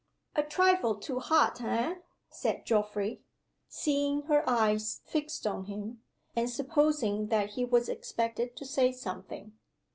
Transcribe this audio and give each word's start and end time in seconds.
_""A 0.43 0.43
trifle 0.43 0.95
too 0.95 1.19
hot 1.19 1.61
eh?" 1.61 1.97
said 2.27 2.65
Geoffrey, 2.65 3.21
seeing 3.69 4.23
her 4.23 4.43
eyes 4.49 5.01
fixed 5.05 5.45
on 5.45 5.65
him, 5.65 6.01
and 6.35 6.49
supposing 6.49 7.27
that 7.27 7.51
he 7.51 7.63
was 7.63 7.87
expected 7.87 8.55
to 8.55 8.65
say 8.65 8.91
something. 8.91 9.53